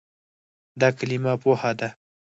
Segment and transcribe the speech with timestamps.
[0.79, 1.89] دا کلمه "پوهه" ده.